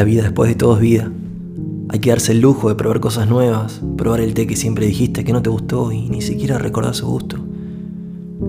[0.00, 1.12] La vida después de todo es vida.
[1.90, 5.24] Hay que darse el lujo de probar cosas nuevas, probar el té que siempre dijiste
[5.24, 7.36] que no te gustó y ni siquiera recordar su gusto.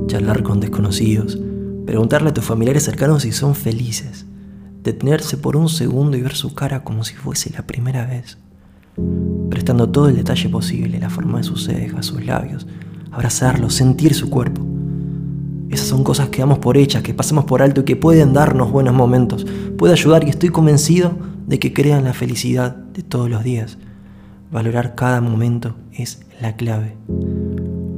[0.07, 1.37] Charlar con desconocidos,
[1.85, 4.25] preguntarle a tus familiares cercanos si son felices,
[4.81, 8.37] detenerse por un segundo y ver su cara como si fuese la primera vez,
[9.49, 12.65] prestando todo el detalle posible, la forma de sus cejas, sus labios,
[13.11, 14.61] abrazarlo, sentir su cuerpo.
[15.69, 18.71] Esas son cosas que damos por hechas, que pasamos por alto y que pueden darnos
[18.71, 19.45] buenos momentos,
[19.77, 23.77] puede ayudar y estoy convencido de que crean la felicidad de todos los días.
[24.53, 26.95] Valorar cada momento es la clave.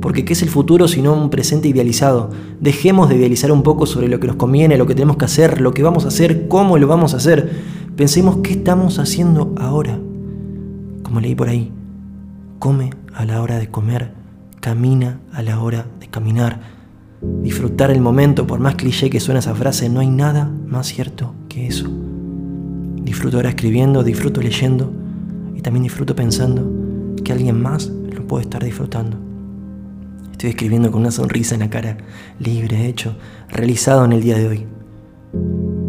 [0.01, 2.31] Porque ¿qué es el futuro sino un presente idealizado?
[2.59, 5.61] Dejemos de idealizar un poco sobre lo que nos conviene, lo que tenemos que hacer,
[5.61, 7.61] lo que vamos a hacer, cómo lo vamos a hacer.
[7.95, 9.99] Pensemos qué estamos haciendo ahora.
[11.03, 11.71] Como leí por ahí,
[12.57, 14.13] come a la hora de comer,
[14.61, 16.59] camina a la hora de caminar.
[17.21, 21.35] Disfrutar el momento, por más cliché que suene esa frase, no hay nada más cierto
[21.49, 22.02] que eso.
[23.03, 24.91] Disfruto ahora escribiendo, disfruto leyendo
[25.55, 26.69] y también disfruto pensando
[27.23, 29.17] que alguien más lo puede estar disfrutando.
[30.31, 31.97] Estoy escribiendo con una sonrisa en la cara,
[32.39, 33.15] libre, hecho,
[33.49, 34.65] realizado en el día de hoy.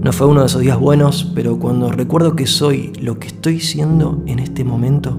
[0.04, 3.60] No fue uno de esos días buenos, pero cuando recuerdo que soy lo que estoy
[3.60, 5.18] siendo en este momento,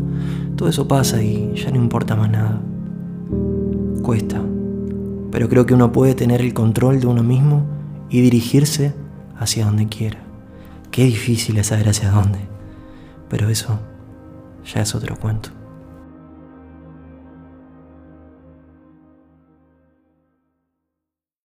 [0.56, 2.62] todo eso pasa y ya no importa más nada.
[4.04, 4.42] Cuesta,
[5.32, 7.66] pero creo que uno puede tener el control de uno mismo
[8.10, 8.94] y dirigirse
[9.38, 10.25] hacia donde quiera.
[10.96, 12.40] Qué difícil es saber hacia dónde,
[13.30, 13.82] pero eso
[14.64, 15.50] ya es otro cuento.